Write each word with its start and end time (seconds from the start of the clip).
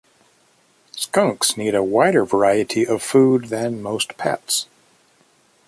Skunks 0.93 1.55
need 1.57 1.75
a 1.75 1.83
wider 1.83 2.25
variety 2.25 2.87
of 2.87 3.03
food 3.03 3.49
than 3.49 3.83
most 3.83 4.17
pets. 4.17 4.65